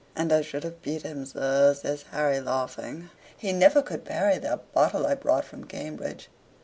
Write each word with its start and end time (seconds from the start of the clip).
"And 0.15 0.33
I 0.33 0.41
should 0.41 0.63
have 0.63 0.81
beat 0.81 1.03
him, 1.03 1.27
sir," 1.27 1.75
says 1.75 2.05
Harry, 2.09 2.39
laughing. 2.39 3.11
"He 3.37 3.53
never 3.53 3.83
could 3.83 4.03
parry 4.03 4.39
that 4.39 4.73
botte 4.73 4.95
I 5.05 5.13
brought 5.13 5.45
from 5.45 5.65
Cambridge. 5.65 6.27